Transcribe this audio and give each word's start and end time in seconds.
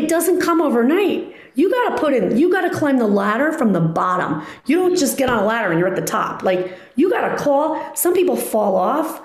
it 0.00 0.08
doesn't 0.08 0.40
come 0.40 0.62
overnight. 0.62 1.36
You 1.56 1.70
got 1.70 1.90
to 1.90 2.00
put 2.00 2.14
in, 2.14 2.38
you 2.38 2.50
got 2.50 2.62
to 2.62 2.70
climb 2.70 2.96
the 2.96 3.06
ladder 3.06 3.52
from 3.52 3.74
the 3.74 3.80
bottom. 3.80 4.42
You 4.64 4.76
don't 4.76 4.96
just 4.96 5.18
get 5.18 5.28
on 5.28 5.40
a 5.40 5.44
ladder 5.44 5.70
and 5.70 5.78
you're 5.78 5.88
at 5.88 5.96
the 5.96 6.00
top. 6.00 6.42
Like 6.42 6.74
you 6.96 7.10
got 7.10 7.28
to 7.28 7.36
call. 7.36 7.94
Some 7.94 8.14
people 8.14 8.34
fall 8.34 8.76
off. 8.76 9.20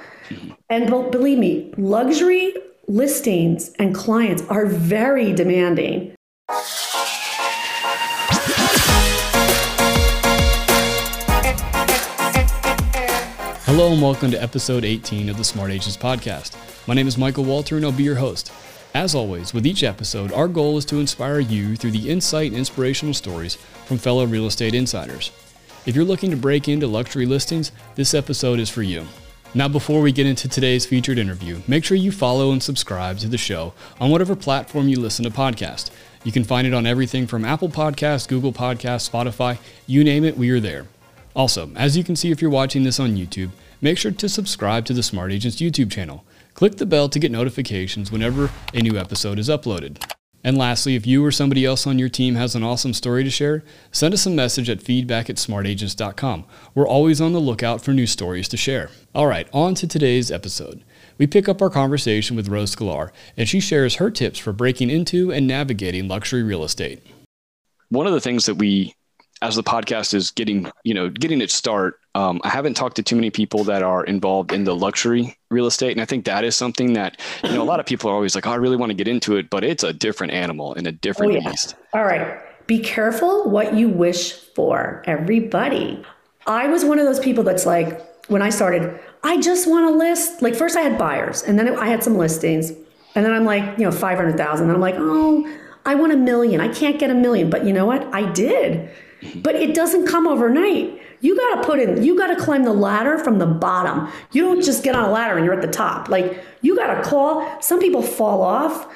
And 0.69 0.89
believe 0.89 1.37
me, 1.37 1.73
luxury 1.77 2.53
listings 2.87 3.69
and 3.79 3.95
clients 3.95 4.43
are 4.49 4.65
very 4.65 5.31
demanding. 5.31 6.13
Hello 13.63 13.93
and 13.93 14.01
welcome 14.01 14.31
to 14.31 14.41
episode 14.41 14.83
18 14.83 15.29
of 15.29 15.37
the 15.37 15.43
Smart 15.45 15.71
Agents 15.71 15.95
Podcast. 15.95 16.57
My 16.85 16.93
name 16.93 17.07
is 17.07 17.17
Michael 17.17 17.45
Walter 17.45 17.77
and 17.77 17.85
I'll 17.85 17.93
be 17.93 18.03
your 18.03 18.15
host. 18.15 18.51
As 18.95 19.13
always, 19.13 19.53
with 19.53 19.67
each 19.67 19.83
episode, 19.83 20.31
our 20.31 20.47
goal 20.47 20.77
is 20.77 20.85
to 20.85 21.01
inspire 21.01 21.41
you 21.41 21.75
through 21.75 21.91
the 21.91 22.09
insight 22.09 22.51
and 22.51 22.57
inspirational 22.57 23.13
stories 23.13 23.55
from 23.85 23.97
fellow 23.97 24.25
real 24.25 24.47
estate 24.47 24.73
insiders. 24.73 25.33
If 25.85 25.97
you're 25.97 26.05
looking 26.05 26.31
to 26.31 26.37
break 26.37 26.69
into 26.69 26.87
luxury 26.87 27.25
listings, 27.25 27.73
this 27.95 28.13
episode 28.13 28.57
is 28.57 28.69
for 28.69 28.83
you. 28.83 29.05
Now, 29.53 29.67
before 29.67 29.99
we 29.99 30.13
get 30.13 30.27
into 30.27 30.47
today's 30.47 30.85
featured 30.85 31.17
interview, 31.17 31.59
make 31.67 31.83
sure 31.83 31.97
you 31.97 32.13
follow 32.13 32.53
and 32.53 32.63
subscribe 32.63 33.17
to 33.17 33.27
the 33.27 33.37
show 33.37 33.73
on 33.99 34.11
whatever 34.11 34.33
platform 34.33 34.87
you 34.87 34.97
listen 34.97 35.25
to 35.25 35.29
podcasts. 35.29 35.89
You 36.23 36.31
can 36.31 36.45
find 36.45 36.65
it 36.65 36.73
on 36.73 36.85
everything 36.85 37.27
from 37.27 37.43
Apple 37.43 37.67
Podcasts, 37.67 38.25
Google 38.25 38.53
Podcasts, 38.53 39.09
Spotify, 39.09 39.57
you 39.87 40.05
name 40.05 40.23
it, 40.23 40.37
we 40.37 40.51
are 40.51 40.61
there. 40.61 40.87
Also, 41.35 41.69
as 41.75 41.97
you 41.97 42.05
can 42.05 42.15
see 42.15 42.31
if 42.31 42.41
you're 42.41 42.49
watching 42.49 42.83
this 42.85 43.01
on 43.01 43.17
YouTube, 43.17 43.49
make 43.81 43.97
sure 43.97 44.11
to 44.11 44.29
subscribe 44.29 44.85
to 44.85 44.93
the 44.93 45.03
Smart 45.03 45.33
Agents 45.33 45.57
YouTube 45.57 45.91
channel. 45.91 46.23
Click 46.55 46.77
the 46.77 46.85
bell 46.85 47.09
to 47.09 47.19
get 47.19 47.33
notifications 47.33 48.13
whenever 48.13 48.49
a 48.73 48.79
new 48.79 48.97
episode 48.97 49.39
is 49.39 49.49
uploaded. 49.49 50.01
And 50.41 50.57
lastly, 50.57 50.95
if 50.95 51.05
you 51.05 51.23
or 51.25 51.29
somebody 51.29 51.65
else 51.65 51.85
on 51.85 51.99
your 51.99 52.07
team 52.07 52.35
has 52.35 52.55
an 52.55 52.63
awesome 52.63 52.93
story 52.93 53.25
to 53.25 53.29
share, 53.29 53.65
send 53.91 54.13
us 54.13 54.25
a 54.25 54.29
message 54.29 54.69
at 54.69 54.81
feedback 54.81 55.29
at 55.29 55.37
smartagents.com. 55.37 56.45
We're 56.73 56.87
always 56.87 57.19
on 57.19 57.33
the 57.33 57.41
lookout 57.41 57.81
for 57.81 57.91
new 57.91 58.07
stories 58.07 58.47
to 58.47 58.57
share. 58.57 58.89
All 59.13 59.27
right, 59.27 59.49
on 59.51 59.75
to 59.75 59.87
today's 59.87 60.31
episode. 60.31 60.85
We 61.17 61.27
pick 61.27 61.49
up 61.49 61.61
our 61.61 61.69
conversation 61.69 62.37
with 62.37 62.47
Rose 62.47 62.73
Sklar, 62.73 63.09
and 63.35 63.49
she 63.49 63.59
shares 63.59 63.95
her 63.95 64.09
tips 64.09 64.39
for 64.39 64.53
breaking 64.53 64.89
into 64.89 65.33
and 65.33 65.45
navigating 65.45 66.07
luxury 66.07 66.43
real 66.43 66.63
estate. 66.63 67.05
One 67.89 68.07
of 68.07 68.13
the 68.13 68.21
things 68.21 68.45
that 68.45 68.55
we 68.55 68.95
as 69.41 69.55
the 69.55 69.63
podcast 69.63 70.13
is 70.13 70.31
getting 70.31 70.71
you 70.83 70.93
know 70.93 71.09
getting 71.09 71.41
its 71.41 71.53
start 71.53 71.99
um, 72.15 72.39
i 72.43 72.49
haven't 72.49 72.75
talked 72.75 72.95
to 72.95 73.03
too 73.03 73.15
many 73.15 73.29
people 73.29 73.63
that 73.63 73.83
are 73.83 74.03
involved 74.05 74.51
in 74.51 74.63
the 74.63 74.75
luxury 74.75 75.37
real 75.49 75.65
estate 75.65 75.91
and 75.91 76.01
i 76.01 76.05
think 76.05 76.25
that 76.25 76.43
is 76.43 76.55
something 76.55 76.93
that 76.93 77.19
you 77.43 77.51
know 77.51 77.61
a 77.61 77.65
lot 77.65 77.79
of 77.79 77.85
people 77.85 78.09
are 78.09 78.13
always 78.13 78.35
like 78.35 78.47
oh, 78.47 78.51
i 78.51 78.55
really 78.55 78.77
want 78.77 78.89
to 78.89 78.93
get 78.93 79.07
into 79.07 79.35
it 79.35 79.49
but 79.49 79.63
it's 79.63 79.83
a 79.83 79.93
different 79.93 80.33
animal 80.33 80.73
and 80.75 80.87
a 80.87 80.91
different 80.91 81.33
oh, 81.33 81.35
yeah. 81.35 81.49
beast 81.49 81.75
all 81.93 82.03
right 82.03 82.39
be 82.67 82.79
careful 82.79 83.49
what 83.49 83.73
you 83.73 83.89
wish 83.89 84.33
for 84.55 85.03
everybody 85.05 86.03
i 86.47 86.67
was 86.67 86.85
one 86.85 86.99
of 86.99 87.05
those 87.05 87.19
people 87.19 87.43
that's 87.43 87.65
like 87.65 88.01
when 88.29 88.41
i 88.41 88.49
started 88.49 88.99
i 89.23 89.39
just 89.39 89.69
want 89.69 89.87
to 89.87 89.95
list 89.95 90.41
like 90.41 90.55
first 90.55 90.77
i 90.77 90.81
had 90.81 90.97
buyers 90.97 91.43
and 91.43 91.59
then 91.59 91.77
i 91.77 91.87
had 91.87 92.03
some 92.03 92.17
listings 92.17 92.71
and 93.15 93.25
then 93.25 93.31
i'm 93.31 93.45
like 93.45 93.77
you 93.77 93.83
know 93.83 93.91
500000 93.91 94.65
and 94.65 94.73
i'm 94.73 94.81
like 94.81 94.95
oh 94.97 95.47
I 95.87 95.93
want 95.93 96.11
a 96.11 96.17
million. 96.17 96.61
I 96.61 96.67
can't 96.73 96.97
get 96.99 97.11
a 97.11 97.13
million. 97.13 97.49
But 97.51 97.63
you 97.63 97.71
know 97.71 97.85
what? 97.85 98.03
I 98.11 98.31
did. 98.31 98.89
But 99.35 99.55
it 99.55 99.73
doesn't 99.73 100.07
come 100.07 100.27
overnight. 100.27 101.01
You 101.21 101.35
got 101.35 101.61
to 101.61 101.67
put 101.67 101.79
in, 101.79 102.03
you 102.03 102.17
got 102.17 102.27
to 102.27 102.35
climb 102.35 102.63
the 102.63 102.73
ladder 102.73 103.17
from 103.17 103.39
the 103.39 103.45
bottom. 103.45 104.11
You 104.31 104.43
don't 104.43 104.63
just 104.63 104.83
get 104.83 104.95
on 104.95 105.05
a 105.05 105.11
ladder 105.11 105.37
and 105.37 105.45
you're 105.45 105.55
at 105.55 105.61
the 105.61 105.71
top. 105.71 106.09
Like 106.09 106.43
you 106.61 106.75
got 106.75 106.93
to 106.93 107.01
call. 107.09 107.61
Some 107.61 107.79
people 107.79 108.01
fall 108.01 108.41
off. 108.41 108.87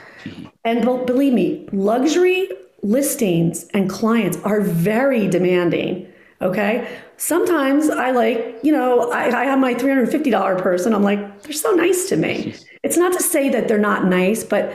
And 0.66 0.84
believe 0.84 1.34
me, 1.34 1.68
luxury 1.72 2.50
listings 2.84 3.66
and 3.74 3.90
clients 3.90 4.38
are 4.44 4.62
very 4.62 5.28
demanding. 5.28 6.12
Okay. 6.42 7.00
Sometimes 7.18 7.90
I 7.90 8.12
like, 8.12 8.60
you 8.64 8.72
know, 8.72 9.12
I, 9.12 9.42
I 9.42 9.46
have 9.46 9.60
my 9.60 9.74
$350 9.74 10.62
person. 10.62 10.94
I'm 10.94 11.04
like, 11.04 11.44
they're 11.44 11.52
so 11.52 11.72
nice 11.72 12.08
to 12.10 12.16
me. 12.16 12.56
It's 12.84 12.96
not 12.96 13.12
to 13.14 13.22
say 13.22 13.50
that 13.50 13.68
they're 13.68 13.78
not 13.78 14.06
nice, 14.06 14.44
but 14.44 14.74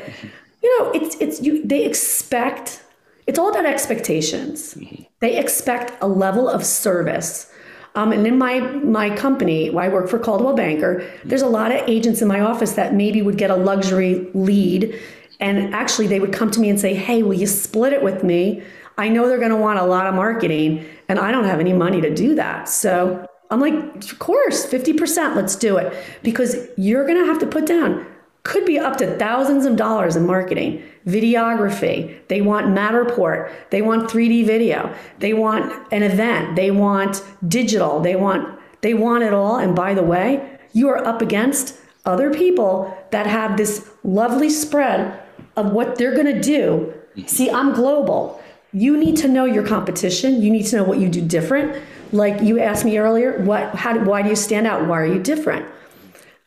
you 0.63 0.79
know, 0.79 0.91
it's, 0.93 1.17
it's, 1.17 1.43
you, 1.43 1.65
they 1.67 1.85
expect 1.85 2.84
it's 3.27 3.39
all 3.39 3.51
about 3.51 3.67
expectations. 3.67 4.75
Mm-hmm. 4.75 5.05
They 5.21 5.39
expect 5.39 5.93
a 6.03 6.09
level 6.09 6.49
of 6.49 6.65
service. 6.65 7.51
Um, 7.95 8.13
and 8.13 8.27
in 8.27 8.39
my 8.39 8.61
my 8.61 9.15
company, 9.15 9.71
I 9.71 9.89
work 9.89 10.09
for 10.09 10.19
Coldwell 10.19 10.55
Banker. 10.55 11.09
There's 11.25 11.43
a 11.43 11.49
lot 11.49 11.73
of 11.73 11.89
agents 11.89 12.21
in 12.23 12.29
my 12.29 12.41
office 12.41 12.73
that 12.73 12.95
maybe 12.95 13.23
would 13.23 13.39
get 13.39 13.51
a 13.51 13.57
luxury 13.57 14.29
lead, 14.35 15.01
and 15.41 15.75
actually 15.75 16.09
they 16.09 16.19
would 16.19 16.33
come 16.33 16.51
to 16.51 16.61
me 16.61 16.69
and 16.69 16.81
say, 16.81 16.95
"Hey, 16.95 17.23
will 17.23 17.35
you 17.35 17.47
split 17.47 17.93
it 17.93 18.03
with 18.03 18.25
me? 18.25 18.63
I 18.99 19.09
know 19.09 19.29
they're 19.29 19.39
going 19.39 19.51
to 19.51 19.57
want 19.57 19.79
a 19.79 19.85
lot 19.85 20.07
of 20.07 20.15
marketing, 20.15 20.85
and 21.09 21.19
I 21.19 21.31
don't 21.31 21.45
have 21.45 21.61
any 21.61 21.73
money 21.73 22.01
to 22.01 22.13
do 22.13 22.35
that." 22.35 22.69
So 22.69 23.25
I'm 23.51 23.61
like, 23.61 23.75
"Of 23.75 24.19
course, 24.19 24.67
50%. 24.67 25.37
Let's 25.37 25.55
do 25.55 25.77
it," 25.77 25.95
because 26.25 26.67
you're 26.77 27.07
going 27.07 27.19
to 27.19 27.27
have 27.27 27.39
to 27.39 27.47
put 27.47 27.65
down 27.65 28.05
could 28.45 28.67
be 28.67 28.79
up 28.79 28.97
to 28.99 29.17
thousands 29.19 29.65
of 29.65 29.75
dollars 29.75 30.17
in 30.17 30.27
marketing, 30.27 30.83
videography. 31.07 32.17
They 32.29 32.43
want 32.43 32.67
Matterport. 32.67 33.51
They 33.71 33.83
want 33.83 34.09
3D 34.09 34.47
video. 34.47 34.95
They 35.19 35.33
want 35.33 35.73
an 35.93 36.03
event. 36.03 36.55
They 36.55 36.71
want 36.71 37.23
digital. 37.49 38.01
They 38.01 38.17
want 38.17 38.61
they 38.83 38.93
want 38.93 39.25
it 39.25 39.33
all. 39.33 39.57
And 39.57 39.75
by 39.75 39.95
the 39.95 40.03
way, 40.03 40.59
you 40.75 40.91
are 40.91 41.07
up 41.07 41.23
against 41.23 41.79
other 42.05 42.31
people 42.31 42.95
that 43.13 43.27
have 43.27 43.57
this 43.57 43.89
lovely 44.03 44.51
spread 44.51 45.23
of 45.57 45.73
what 45.73 45.97
they're 45.97 46.15
going 46.15 46.27
to 46.27 46.41
do. 46.41 46.93
Mm-hmm. 47.17 47.27
See, 47.27 47.51
I'm 47.51 47.73
global. 47.73 48.43
You 48.75 48.99
need 48.99 49.17
to 49.19 49.29
know 49.29 49.47
your 49.47 49.67
competition. 49.67 50.43
You 50.43 50.51
need 50.51 50.67
to 50.67 50.77
know 50.77 50.85
what 50.85 50.99
you 50.99 51.09
do 51.09 51.23
different. 51.23 51.83
Like 52.13 52.43
you 52.43 52.61
asked 52.61 52.85
me 52.85 52.99
earlier, 52.99 53.43
what 53.43 53.75
how 53.75 53.99
why 54.01 54.21
do 54.21 54.29
you 54.29 54.37
stand 54.37 54.67
out? 54.67 54.87
Why 54.87 55.01
are 55.01 55.07
you 55.07 55.19
different? 55.19 55.65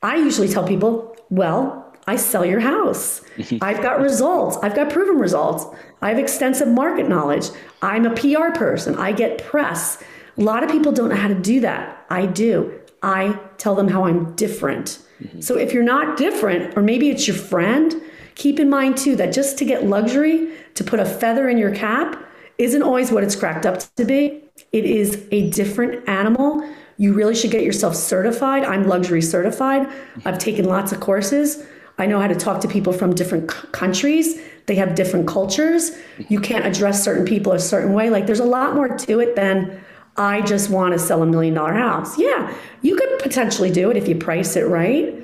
I 0.04 0.18
usually 0.18 0.48
tell 0.48 0.68
people, 0.68 1.16
well, 1.32 1.87
I 2.08 2.16
sell 2.16 2.46
your 2.46 2.62
house. 2.62 3.22
I've 3.62 3.82
got 3.82 4.00
results. 4.00 4.58
I've 4.64 4.76
got 4.76 4.90
proven 4.90 5.18
results. 5.18 5.66
I 6.02 6.10
have 6.10 6.18
extensive 6.18 6.68
market 6.68 7.08
knowledge. 7.10 7.50
I'm 7.82 8.06
a 8.06 8.16
PR 8.16 8.58
person. 8.58 8.96
I 8.96 9.12
get 9.12 9.44
press. 9.44 10.02
A 10.38 10.42
lot 10.42 10.64
of 10.64 10.72
people 10.72 10.92
don't 10.92 11.10
know 11.10 11.16
how 11.16 11.28
to 11.28 11.36
do 11.36 11.60
that. 11.62 12.06
I 12.10 12.26
do. 12.26 12.80
I 13.04 13.40
tell 13.58 13.76
them 13.76 13.88
how 13.88 14.06
I'm 14.06 14.36
different. 14.36 15.00
Mm-hmm. 15.22 15.42
So 15.42 15.58
if 15.58 15.74
you're 15.74 15.84
not 15.84 16.18
different, 16.18 16.78
or 16.78 16.82
maybe 16.82 17.10
it's 17.10 17.28
your 17.28 17.36
friend, 17.36 18.02
keep 18.36 18.60
in 18.60 18.70
mind 18.70 18.98
too 18.98 19.16
that 19.16 19.34
just 19.34 19.58
to 19.58 19.66
get 19.66 19.86
luxury, 19.86 20.52
to 20.76 20.84
put 20.84 21.00
a 21.00 21.06
feather 21.06 21.50
in 21.50 21.58
your 21.58 21.74
cap, 21.74 22.24
isn't 22.58 22.82
always 22.82 23.12
what 23.12 23.24
it's 23.24 23.36
cracked 23.36 23.66
up 23.66 23.80
to 23.96 24.06
be. 24.06 24.44
It 24.72 24.86
is 24.86 25.26
a 25.32 25.50
different 25.50 26.08
animal. 26.08 26.68
You 26.98 27.14
really 27.14 27.36
should 27.36 27.52
get 27.52 27.64
yourself 27.64 27.96
certified. 27.96 28.64
I'm 28.64 28.88
luxury 28.88 29.22
certified. 29.22 29.88
I've 30.26 30.40
taken 30.40 30.66
lots 30.66 30.92
of 30.92 31.00
courses. 31.00 31.64
I 31.98 32.06
know 32.06 32.20
how 32.20 32.28
to 32.28 32.36
talk 32.36 32.62
to 32.62 32.68
people 32.68 32.94
from 32.94 33.14
different 33.16 33.52
c- 33.52 33.68
countries. 33.72 34.40
They 34.68 34.76
have 34.76 34.96
different 34.96 35.28
cultures. 35.28 35.92
You 36.30 36.40
can't 36.40 36.66
address 36.66 37.04
certain 37.04 37.26
people 37.26 37.54
a 37.54 37.60
certain 37.60 37.94
way. 37.94 38.10
Like 38.10 38.28
there's 38.28 38.40
a 38.40 38.46
lot 38.46 38.76
more 38.76 38.90
to 38.90 39.20
it 39.20 39.36
than 39.36 39.80
I 40.18 40.42
just 40.42 40.70
want 40.70 40.94
to 40.94 41.00
sell 41.00 41.24
a 41.24 41.26
million 41.26 41.54
dollar 41.54 41.74
house. 41.74 42.18
Yeah, 42.20 42.54
you 42.82 42.96
could 42.96 43.20
potentially 43.20 43.72
do 43.72 43.90
it 43.90 43.98
if 43.98 44.08
you 44.08 44.16
price 44.16 44.56
it 44.56 44.68
right. 44.68 45.16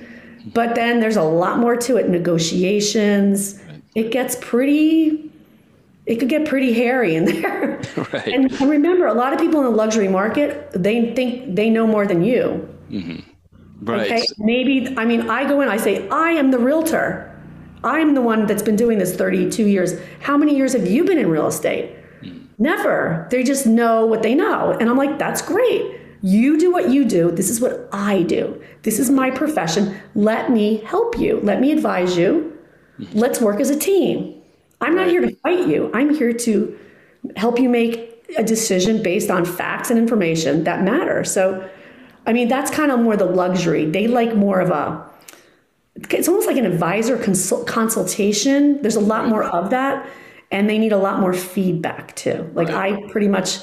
But 0.54 0.76
then 0.76 1.00
there's 1.00 1.16
a 1.16 1.24
lot 1.24 1.60
more 1.60 1.76
to 1.78 1.98
it 1.98 2.10
negotiations. 2.10 3.62
It 3.96 4.12
gets 4.12 4.36
pretty 4.42 5.30
it 6.06 6.18
could 6.20 6.28
get 6.30 6.46
pretty 6.46 6.74
hairy 6.74 7.16
in 7.16 7.26
there. 7.42 7.82
Right. 8.14 8.28
And, 8.28 8.52
and, 8.52 8.70
remember, 8.70 9.06
a 9.08 9.14
lot 9.14 9.34
of 9.34 9.40
people 9.40 9.60
in 9.60 9.66
the 9.66 9.72
luxury 9.72 10.08
market, 10.08 10.72
they 10.74 11.14
think 11.14 11.56
they 11.56 11.70
know 11.70 11.86
more 11.86 12.08
than 12.08 12.24
you. 12.24 12.68
Mm-hmm. 12.90 13.20
Right. 13.84 14.12
Okay. 14.12 14.26
Maybe, 14.38 14.96
I 14.98 15.06
mean, 15.06 15.30
I 15.30 15.48
go 15.48 15.62
in, 15.62 15.70
I 15.70 15.78
say, 15.78 16.08
I 16.10 16.32
am 16.32 16.52
the 16.52 16.60
realtor. 16.60 17.30
I'm 17.84 18.14
the 18.14 18.22
one 18.22 18.46
that's 18.46 18.64
been 18.64 18.76
doing 18.76 18.98
this 18.98 19.16
32 19.16 19.68
years. 19.68 20.00
How 20.22 20.38
many 20.38 20.56
years 20.56 20.74
have 20.74 20.88
you 20.88 21.04
been 21.04 21.18
in 21.18 21.30
real 21.30 21.48
estate? 21.48 21.96
Mm. 22.22 22.48
Never. 22.58 23.28
They 23.30 23.44
just 23.44 23.66
know 23.66 24.06
what 24.06 24.24
they 24.24 24.36
know. 24.36 24.72
And 24.72 24.90
I'm 24.90 24.98
like, 24.98 25.20
that's 25.20 25.42
great. 25.42 26.00
You 26.22 26.58
do 26.58 26.72
what 26.72 26.90
you 26.90 27.04
do. 27.04 27.32
This 27.32 27.50
is 27.50 27.60
what 27.60 27.90
I 27.92 28.24
do. 28.24 28.62
This 28.84 29.00
is 29.00 29.10
my 29.10 29.30
profession. 29.30 30.00
Let 30.16 30.50
me 30.50 30.78
help 30.78 31.20
you. 31.20 31.42
Let 31.42 31.60
me 31.60 31.74
advise 31.74 32.16
you. 32.16 32.58
Mm-hmm. 33.00 33.20
Let's 33.20 33.42
work 33.42 33.60
as 33.60 33.70
a 33.70 33.78
team. 33.78 34.42
I'm 34.80 34.96
not 34.96 35.08
here 35.08 35.22
to 35.22 35.36
fight 35.38 35.68
you. 35.68 35.92
I'm 35.94 36.16
here 36.16 36.32
to 36.32 36.80
help 37.36 37.60
you 37.60 37.68
make 37.68 38.14
a 38.38 38.44
decision 38.44 39.04
based 39.04 39.30
on 39.30 39.44
facts 39.46 39.90
and 39.90 40.00
information 40.00 40.64
that 40.64 40.84
matter. 40.84 41.24
So 41.24 41.70
I 42.26 42.34
mean, 42.34 42.48
that's 42.48 42.72
kind 42.72 42.92
of 42.92 43.00
more 43.00 43.18
the 43.18 43.26
luxury. 43.26 43.86
They 43.86 44.08
like 44.08 44.36
more 44.36 44.60
of 44.60 44.70
a, 44.70 45.10
it's 45.96 46.28
almost 46.28 46.48
like 46.48 46.58
an 46.58 46.66
advisor 46.66 47.18
consult, 47.18 47.68
consultation. 47.68 48.82
There's 48.82 48.96
a 48.96 49.02
lot 49.02 49.28
more 49.28 49.44
of 49.44 49.70
that. 49.72 50.10
And 50.52 50.70
they 50.70 50.78
need 50.78 50.92
a 50.92 50.98
lot 50.98 51.20
more 51.20 51.34
feedback 51.34 52.16
too. 52.16 52.50
Like. 52.54 52.70
I 52.70 53.10
pretty 53.10 53.28
much, 53.28 53.60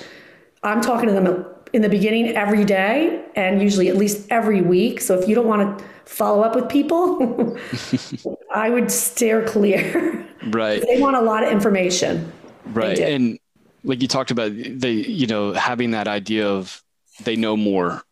I'm 0.63 0.81
talking 0.81 1.09
to 1.09 1.15
them 1.15 1.47
in 1.73 1.83
the 1.83 1.89
beginning 1.89 2.37
every 2.37 2.65
day 2.65 3.25
and 3.37 3.63
usually 3.63 3.89
at 3.89 3.97
least 3.97 4.27
every 4.31 4.61
week. 4.61 5.01
So 5.01 5.19
if 5.19 5.29
you 5.29 5.35
don't 5.35 5.47
want 5.47 5.79
to 5.79 5.85
follow 6.05 6.43
up 6.43 6.55
with 6.55 6.69
people, 6.69 7.57
I 8.55 8.71
would 8.71 8.91
steer 8.91 9.45
clear. 9.45 10.27
Right. 10.43 10.83
they 10.83 10.99
want 10.99 11.17
a 11.17 11.21
lot 11.21 11.43
of 11.43 11.53
information. 11.53 12.33
Right. 12.65 12.99
And 12.99 13.39
like 13.85 14.01
you 14.01 14.09
talked 14.09 14.31
about, 14.31 14.53
they, 14.55 14.93
you 14.93 15.27
know, 15.27 15.53
having 15.53 15.91
that 15.91 16.09
idea 16.09 16.49
of 16.49 16.83
they 17.25 17.37
know 17.37 17.59
more. 17.59 18.03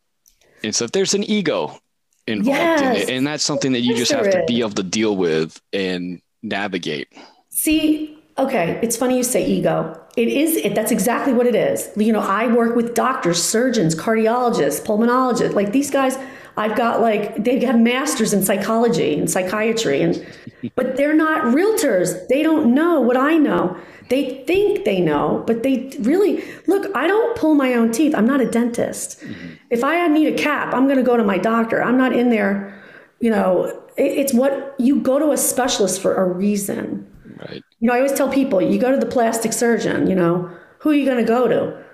And 0.62 0.74
so 0.74 0.86
there's 0.86 1.14
an 1.14 1.24
ego 1.24 1.78
involved 2.26 2.58
yes. 2.58 2.80
in 2.80 3.02
it, 3.02 3.10
and 3.16 3.26
that's 3.26 3.44
something 3.44 3.72
that 3.72 3.80
you 3.80 3.94
yes, 3.94 4.08
just 4.08 4.12
have 4.12 4.30
to 4.30 4.44
be 4.46 4.60
able 4.60 4.70
to 4.70 4.82
deal 4.82 5.16
with 5.16 5.60
and 5.72 6.20
navigate. 6.42 7.08
See, 7.50 8.18
okay, 8.36 8.78
it's 8.82 8.96
funny 8.96 9.16
you 9.16 9.22
say 9.22 9.46
ego. 9.46 9.98
It 10.16 10.28
is, 10.28 10.56
it, 10.56 10.74
that's 10.74 10.90
exactly 10.90 11.32
what 11.32 11.46
it 11.46 11.54
is. 11.54 11.90
You 11.96 12.12
know, 12.12 12.20
I 12.20 12.52
work 12.52 12.76
with 12.76 12.94
doctors, 12.94 13.42
surgeons, 13.42 13.94
cardiologists, 13.94 14.84
pulmonologists, 14.84 15.54
like 15.54 15.72
these 15.72 15.90
guys 15.90 16.18
I've 16.58 16.76
got 16.76 17.00
like 17.00 17.36
they 17.42 17.64
have 17.64 17.78
masters 17.78 18.32
in 18.32 18.42
psychology 18.42 19.16
and 19.16 19.30
psychiatry 19.30 20.02
and 20.02 20.26
but 20.74 20.96
they're 20.96 21.14
not 21.14 21.54
realtors. 21.54 22.26
They 22.26 22.42
don't 22.42 22.74
know 22.74 23.00
what 23.00 23.16
I 23.16 23.36
know. 23.36 23.76
They 24.08 24.42
think 24.44 24.84
they 24.84 25.00
know, 25.00 25.44
but 25.46 25.62
they 25.62 25.90
really 26.00 26.42
look, 26.66 26.90
I 26.94 27.06
don't 27.06 27.36
pull 27.36 27.54
my 27.54 27.74
own 27.74 27.92
teeth. 27.92 28.14
I'm 28.14 28.26
not 28.26 28.40
a 28.40 28.50
dentist. 28.50 29.20
Mm-hmm. 29.20 29.54
If 29.70 29.84
I 29.84 30.06
need 30.08 30.32
a 30.32 30.36
cap, 30.36 30.72
I'm 30.72 30.84
going 30.84 30.96
to 30.96 31.02
go 31.02 31.16
to 31.16 31.24
my 31.24 31.38
doctor. 31.38 31.82
I'm 31.82 31.98
not 31.98 32.14
in 32.14 32.30
there, 32.30 32.74
you 33.20 33.30
know, 33.30 33.82
it's 33.96 34.32
what 34.32 34.74
you 34.78 35.00
go 35.00 35.18
to 35.18 35.32
a 35.32 35.36
specialist 35.36 36.00
for 36.00 36.14
a 36.14 36.24
reason. 36.24 37.06
Right. 37.38 37.62
You 37.80 37.88
know, 37.88 37.94
I 37.94 37.98
always 37.98 38.12
tell 38.12 38.30
people, 38.30 38.62
you 38.62 38.78
go 38.78 38.90
to 38.90 38.96
the 38.96 39.06
plastic 39.06 39.52
surgeon, 39.52 40.08
you 40.08 40.14
know, 40.14 40.50
who 40.78 40.90
are 40.90 40.94
you 40.94 41.04
going 41.04 41.24
to 41.24 41.28
go 41.28 41.48
to? 41.48 41.84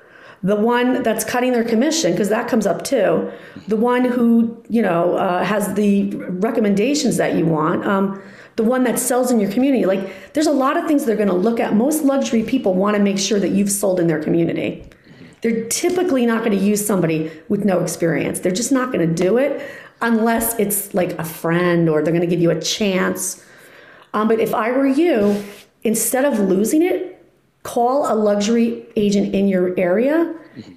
the 0.45 0.55
one 0.55 1.03
that's 1.03 1.25
cutting 1.25 1.53
their 1.53 1.65
commission 1.65 2.13
because 2.13 2.29
that 2.29 2.47
comes 2.47 2.67
up 2.67 2.85
too 2.85 3.33
the 3.67 3.77
one 3.77 4.05
who 4.05 4.63
you 4.69 4.83
know 4.83 5.15
uh, 5.17 5.43
has 5.43 5.73
the 5.75 6.15
recommendations 6.15 7.17
that 7.17 7.35
you 7.35 7.47
want 7.47 7.85
um, 7.87 8.23
the 8.57 8.65
one 8.65 8.85
that 8.85 8.99
sells 8.99 9.31
in 9.31 9.41
your 9.41 9.51
community. 9.51 9.85
Like 9.85 10.33
there's 10.33 10.47
a 10.47 10.53
lot 10.53 10.77
of 10.77 10.87
things 10.87 11.05
they're 11.05 11.17
going 11.17 11.29
to 11.29 11.35
look 11.35 11.61
at. 11.61 11.75
Most 11.75 12.05
luxury 12.05 12.43
people 12.43 12.75
want 12.75 12.97
to 12.97 13.03
make 13.03 13.19
sure 13.19 13.41
that 13.41 13.51
you've 13.51 13.71
sold 13.71 14.01
in 14.01 14.07
their 14.07 14.23
community. 14.23 14.89
They're 15.43 15.69
typically 15.69 16.25
not 16.25 16.45
going 16.45 16.57
to 16.57 16.65
use 16.65 16.85
somebody 16.85 17.31
with 17.49 17.65
no 17.65 17.81
experience. 17.81 18.41
They're 18.41 18.53
just 18.53 18.73
not 18.73 18.93
going 18.93 19.07
to 19.07 19.15
do 19.15 19.37
it 19.37 19.69
unless 20.01 20.59
it's 20.59 20.95
like 20.95 21.13
a 21.19 21.25
friend 21.25 21.89
or 21.89 22.03
they're 22.03 22.13
going 22.13 22.23
to 22.23 22.27
give 22.27 22.41
you 22.41 22.51
a 22.51 22.61
chance. 22.61 23.45
Um, 24.13 24.29
but 24.29 24.39
if 24.39 24.55
i 24.55 24.71
were 24.71 24.87
you 24.87 25.45
instead 25.83 26.25
of 26.25 26.39
losing 26.39 26.83
it 26.83 27.15
call 27.65 28.13
a 28.13 28.15
luxury 28.15 28.87
agent 28.95 29.35
in 29.35 29.49
your 29.49 29.79
area 29.79 30.33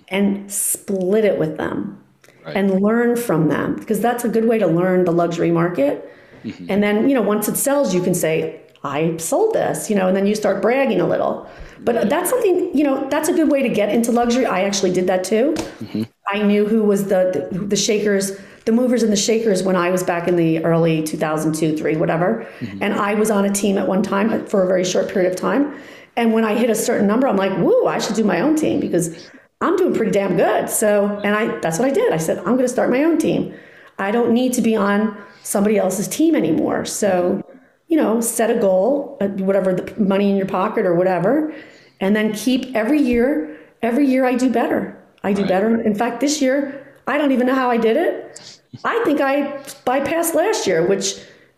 and 0.07 0.51
split 0.51 1.23
it 1.23 1.37
with 1.37 1.57
them 1.57 2.01
right. 2.45 2.55
and 2.55 2.81
learn 2.81 3.15
from 3.15 3.49
them 3.49 3.75
because 3.75 3.99
that's 3.99 4.23
a 4.23 4.29
good 4.29 4.45
way 4.45 4.57
to 4.57 4.65
learn 4.65 5.05
the 5.05 5.11
luxury 5.11 5.51
market. 5.51 6.11
Mm-hmm. 6.47 6.65
And 6.69 6.83
then, 6.83 7.09
you 7.09 7.15
know, 7.15 7.21
once 7.21 7.47
it 7.47 7.57
sells, 7.57 7.93
you 7.93 8.01
can 8.01 8.13
say, 8.13 8.61
I 8.83 9.17
sold 9.17 9.53
this, 9.53 9.89
you 9.89 9.95
know, 9.95 10.07
and 10.07 10.15
then 10.15 10.25
you 10.25 10.35
start 10.35 10.61
bragging 10.61 11.01
a 11.01 11.07
little. 11.07 11.49
But 11.79 12.09
that's 12.09 12.29
something, 12.29 12.75
you 12.77 12.83
know, 12.83 13.07
that's 13.09 13.29
a 13.29 13.33
good 13.33 13.49
way 13.49 13.61
to 13.61 13.69
get 13.69 13.89
into 13.89 14.11
luxury. 14.11 14.45
I 14.45 14.63
actually 14.63 14.91
did 14.91 15.07
that 15.07 15.23
too. 15.23 15.53
Mm-hmm. 15.53 16.03
I 16.27 16.41
knew 16.41 16.65
who 16.67 16.83
was 16.83 17.05
the, 17.05 17.49
the, 17.51 17.59
the 17.59 17.75
shakers, 17.75 18.37
the 18.65 18.71
movers 18.71 19.03
and 19.03 19.11
the 19.11 19.17
shakers 19.17 19.63
when 19.63 19.75
I 19.75 19.89
was 19.89 20.03
back 20.03 20.27
in 20.27 20.35
the 20.35 20.63
early 20.63 21.03
2002, 21.03 21.77
three, 21.77 21.95
whatever. 21.95 22.47
Mm-hmm. 22.59 22.83
And 22.83 22.93
I 22.93 23.13
was 23.13 23.31
on 23.31 23.45
a 23.45 23.51
team 23.51 23.77
at 23.77 23.87
one 23.87 24.03
time 24.03 24.45
for 24.47 24.63
a 24.63 24.67
very 24.67 24.83
short 24.83 25.09
period 25.09 25.31
of 25.31 25.37
time. 25.37 25.79
And 26.15 26.33
when 26.33 26.43
I 26.43 26.55
hit 26.55 26.69
a 26.69 26.75
certain 26.75 27.07
number, 27.07 27.27
I'm 27.27 27.37
like, 27.37 27.55
woo, 27.57 27.85
I 27.85 27.99
should 27.99 28.15
do 28.15 28.23
my 28.23 28.41
own 28.41 28.55
team 28.55 28.79
because 28.79 29.29
I'm 29.61 29.75
doing 29.75 29.93
pretty 29.93 30.11
damn 30.11 30.35
good. 30.35 30.69
So, 30.69 31.19
and 31.23 31.35
I 31.35 31.59
that's 31.59 31.79
what 31.79 31.87
I 31.87 31.91
did. 31.91 32.11
I 32.11 32.17
said, 32.17 32.39
I'm 32.39 32.55
going 32.55 32.59
to 32.59 32.67
start 32.67 32.89
my 32.89 33.03
own 33.03 33.17
team. 33.17 33.53
I 33.99 34.11
don't 34.11 34.33
need 34.33 34.53
to 34.53 34.61
be 34.61 34.75
on 34.75 35.17
somebody 35.47 35.77
else's 35.77 36.07
team 36.07 36.35
anymore. 36.35 36.85
So, 36.85 37.43
you 37.87 37.97
know, 37.97 38.21
set 38.21 38.49
a 38.49 38.59
goal, 38.59 39.17
uh, 39.21 39.27
whatever 39.27 39.73
the 39.73 39.99
money 39.99 40.29
in 40.29 40.35
your 40.35 40.45
pocket 40.45 40.85
or 40.85 40.95
whatever, 40.95 41.53
and 41.99 42.15
then 42.15 42.33
keep 42.33 42.75
every 42.75 43.01
year, 43.01 43.57
every 43.81 44.05
year 44.05 44.25
I 44.25 44.35
do 44.35 44.49
better. 44.51 45.01
I 45.23 45.33
do 45.33 45.41
right. 45.41 45.49
better. 45.49 45.81
In 45.81 45.95
fact, 45.95 46.19
this 46.19 46.41
year, 46.41 46.95
I 47.07 47.17
don't 47.17 47.31
even 47.31 47.47
know 47.47 47.55
how 47.55 47.69
I 47.69 47.77
did 47.77 47.97
it. 47.97 48.59
I 48.83 49.01
think 49.05 49.21
I 49.21 49.57
bypassed 49.85 50.33
last 50.35 50.67
year, 50.67 50.85
which 50.85 51.15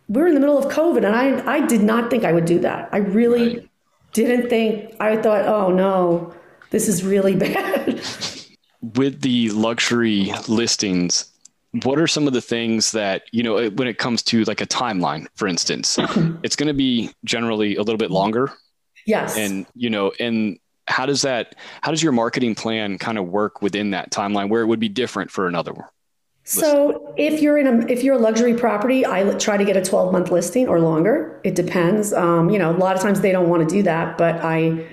we 0.07 0.21
were 0.21 0.27
in 0.27 0.35
the 0.35 0.39
middle 0.39 0.57
of 0.57 0.65
COVID, 0.71 1.05
and 1.05 1.15
I, 1.15 1.55
I 1.55 1.65
did 1.65 1.81
not 1.81 2.09
think 2.09 2.23
I 2.23 2.31
would 2.31 2.45
do 2.45 2.59
that. 2.59 2.89
I 2.91 2.97
really 2.97 3.57
right 3.57 3.69
didn't 4.13 4.49
think, 4.49 4.95
I 4.99 5.17
thought, 5.17 5.45
oh 5.45 5.71
no, 5.71 6.33
this 6.71 6.87
is 6.87 7.03
really 7.03 7.35
bad. 7.47 8.01
With 8.81 9.21
the 9.21 9.49
luxury 9.51 10.31
listings, 10.47 11.28
what 11.83 11.99
are 11.99 12.07
some 12.07 12.27
of 12.27 12.33
the 12.33 12.41
things 12.41 12.91
that, 12.93 13.23
you 13.31 13.43
know, 13.43 13.69
when 13.69 13.87
it 13.87 13.97
comes 13.97 14.23
to 14.23 14.43
like 14.45 14.61
a 14.61 14.65
timeline, 14.65 15.27
for 15.35 15.47
instance, 15.47 15.97
it's 16.43 16.55
going 16.55 16.67
to 16.67 16.73
be 16.73 17.11
generally 17.23 17.75
a 17.75 17.79
little 17.79 17.97
bit 17.97 18.11
longer. 18.11 18.51
Yes. 19.05 19.37
And, 19.37 19.65
you 19.75 19.89
know, 19.89 20.11
and 20.19 20.57
how 20.87 21.05
does 21.05 21.21
that, 21.21 21.55
how 21.81 21.91
does 21.91 22.01
your 22.01 22.11
marketing 22.11 22.55
plan 22.55 22.97
kind 22.97 23.17
of 23.17 23.27
work 23.27 23.61
within 23.61 23.91
that 23.91 24.11
timeline 24.11 24.49
where 24.49 24.61
it 24.61 24.65
would 24.65 24.79
be 24.79 24.89
different 24.89 25.29
for 25.29 25.47
another 25.47 25.73
one? 25.73 25.85
So 26.43 27.13
if 27.15 27.41
you're 27.41 27.59
in 27.59 27.67
a 27.67 27.85
if 27.85 28.03
you're 28.03 28.15
a 28.15 28.19
luxury 28.19 28.55
property, 28.55 29.05
I 29.05 29.35
try 29.35 29.55
to 29.55 29.63
get 29.63 29.77
a 29.77 29.83
12 29.83 30.11
month 30.11 30.31
listing 30.31 30.67
or 30.67 30.79
longer. 30.79 31.39
It 31.43 31.53
depends. 31.53 32.11
Um, 32.11 32.49
you 32.49 32.57
know, 32.57 32.71
a 32.71 32.77
lot 32.77 32.95
of 32.95 33.03
times 33.03 33.21
they 33.21 33.31
don't 33.31 33.49
want 33.49 33.69
to 33.69 33.75
do 33.75 33.83
that, 33.83 34.17
but 34.17 34.43
I, 34.43 34.87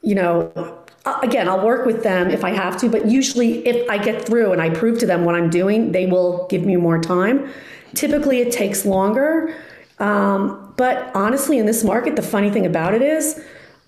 you 0.00 0.14
know, 0.14 0.83
again, 1.22 1.48
I'll 1.48 1.64
work 1.64 1.86
with 1.86 2.02
them 2.02 2.30
if 2.30 2.44
I 2.44 2.50
have 2.50 2.76
to. 2.78 2.88
But 2.88 3.06
usually, 3.06 3.66
if 3.66 3.88
I 3.88 3.98
get 3.98 4.24
through 4.24 4.52
and 4.52 4.60
I 4.60 4.70
prove 4.70 4.98
to 5.00 5.06
them 5.06 5.24
what 5.24 5.34
I'm 5.34 5.50
doing, 5.50 5.92
they 5.92 6.06
will 6.06 6.46
give 6.48 6.64
me 6.64 6.76
more 6.76 7.00
time. 7.00 7.50
Typically, 7.94 8.40
it 8.40 8.52
takes 8.52 8.84
longer. 8.84 9.54
Um, 9.98 10.74
but 10.76 11.14
honestly, 11.14 11.58
in 11.58 11.66
this 11.66 11.84
market, 11.84 12.16
the 12.16 12.22
funny 12.22 12.50
thing 12.50 12.66
about 12.66 12.94
it 12.94 13.02
is, 13.02 13.42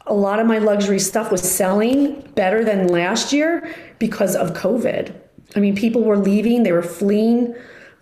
a 0.06 0.14
lot 0.14 0.38
of 0.38 0.46
my 0.46 0.58
luxury 0.58 1.00
stuff 1.00 1.32
was 1.32 1.42
selling 1.42 2.20
better 2.36 2.64
than 2.64 2.86
last 2.86 3.32
year 3.32 3.74
because 3.98 4.36
of 4.36 4.52
COVID. 4.52 5.12
I 5.56 5.60
mean, 5.60 5.74
people 5.74 6.04
were 6.04 6.16
leaving, 6.16 6.62
they 6.62 6.72
were 6.72 6.82
fleeing 6.82 7.54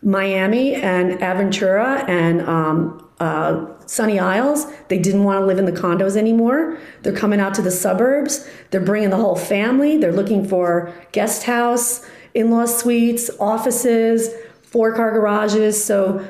Miami 0.02 0.74
and 0.74 1.18
Aventura 1.20 2.06
and 2.08 2.42
um, 2.42 3.03
uh, 3.20 3.66
Sunny 3.86 4.18
Isles. 4.18 4.66
They 4.88 4.98
didn't 4.98 5.24
want 5.24 5.40
to 5.40 5.46
live 5.46 5.58
in 5.58 5.64
the 5.64 5.72
condos 5.72 6.16
anymore. 6.16 6.78
They're 7.02 7.14
coming 7.14 7.40
out 7.40 7.54
to 7.54 7.62
the 7.62 7.70
suburbs. 7.70 8.48
They're 8.70 8.80
bringing 8.80 9.10
the 9.10 9.16
whole 9.16 9.36
family. 9.36 9.96
They're 9.98 10.12
looking 10.12 10.46
for 10.46 10.92
guest 11.12 11.44
house, 11.44 12.04
in 12.34 12.50
law 12.50 12.66
suites, 12.66 13.30
offices, 13.38 14.30
four 14.62 14.92
car 14.94 15.12
garages. 15.12 15.82
So, 15.82 16.28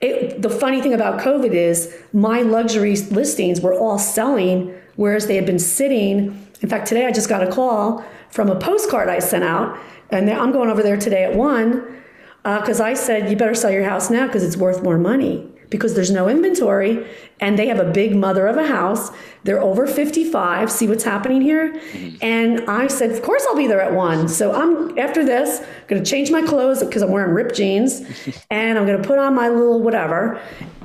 it, 0.00 0.40
the 0.40 0.48
funny 0.48 0.80
thing 0.80 0.94
about 0.94 1.20
COVID 1.20 1.52
is 1.52 1.94
my 2.14 2.40
luxury 2.40 2.96
listings 2.96 3.60
were 3.60 3.74
all 3.74 3.98
selling, 3.98 4.74
whereas 4.96 5.26
they 5.26 5.36
had 5.36 5.44
been 5.44 5.58
sitting. 5.58 6.46
In 6.62 6.68
fact, 6.70 6.86
today 6.86 7.06
I 7.06 7.12
just 7.12 7.28
got 7.28 7.42
a 7.42 7.50
call 7.50 8.02
from 8.30 8.48
a 8.48 8.58
postcard 8.58 9.10
I 9.10 9.18
sent 9.18 9.44
out 9.44 9.78
and 10.08 10.30
I'm 10.30 10.52
going 10.52 10.70
over 10.70 10.82
there 10.82 10.96
today 10.96 11.24
at 11.24 11.34
one 11.34 12.02
because 12.42 12.80
uh, 12.80 12.84
I 12.84 12.94
said, 12.94 13.30
you 13.30 13.36
better 13.36 13.54
sell 13.54 13.70
your 13.70 13.84
house 13.84 14.08
now 14.08 14.26
because 14.26 14.42
it's 14.42 14.56
worth 14.56 14.82
more 14.82 14.96
money 14.96 15.49
because 15.70 15.94
there's 15.94 16.10
no 16.10 16.28
inventory 16.28 17.06
and 17.40 17.58
they 17.58 17.66
have 17.68 17.78
a 17.78 17.90
big 17.90 18.14
mother 18.14 18.46
of 18.46 18.56
a 18.56 18.66
house. 18.66 19.10
They're 19.44 19.62
over 19.62 19.86
55. 19.86 20.70
See 20.70 20.86
what's 20.86 21.04
happening 21.04 21.40
here? 21.40 21.72
Mm-hmm. 21.72 22.16
And 22.20 22.68
I 22.68 22.88
said, 22.88 23.10
of 23.10 23.22
course 23.22 23.46
I'll 23.48 23.56
be 23.56 23.66
there 23.66 23.80
at 23.80 23.92
one. 23.92 24.28
So 24.28 24.52
I'm 24.52 24.98
after 24.98 25.24
this 25.24 25.60
I'm 25.60 25.86
going 25.86 26.04
to 26.04 26.10
change 26.10 26.30
my 26.30 26.42
clothes 26.42 26.82
because 26.82 27.02
I'm 27.02 27.10
wearing 27.10 27.32
ripped 27.32 27.54
jeans 27.54 28.02
and 28.50 28.78
I'm 28.78 28.86
going 28.86 29.00
to 29.00 29.06
put 29.06 29.18
on 29.18 29.34
my 29.34 29.48
little 29.48 29.80
whatever. 29.80 30.40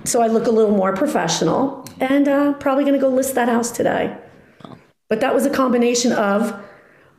So 0.06 0.22
I 0.22 0.28
look 0.28 0.48
a 0.48 0.52
little 0.52 0.76
more 0.76 0.96
professional 0.96 1.86
and 2.00 2.28
uh, 2.28 2.54
probably 2.54 2.84
going 2.84 2.94
to 2.94 3.02
go 3.02 3.10
list 3.10 3.36
that 3.36 3.50
house 3.50 3.72
today. 3.72 4.16
But 5.10 5.20
that 5.20 5.34
was 5.34 5.46
a 5.46 5.50
combination 5.50 6.12
of 6.12 6.60